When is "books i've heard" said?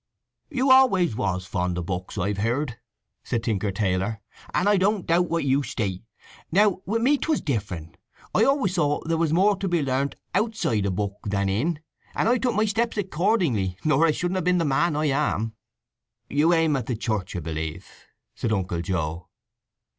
1.83-2.79